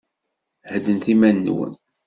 [0.71, 1.73] Heddnet iman-nwen.